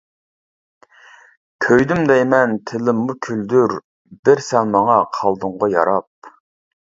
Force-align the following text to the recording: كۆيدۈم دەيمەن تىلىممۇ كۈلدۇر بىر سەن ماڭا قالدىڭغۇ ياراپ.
كۆيدۈم 1.65 2.01
دەيمەن 2.11 2.55
تىلىممۇ 2.71 3.15
كۈلدۇر 3.27 3.75
بىر 4.31 4.43
سەن 4.47 4.73
ماڭا 4.79 4.97
قالدىڭغۇ 5.19 5.71
ياراپ. 5.77 6.35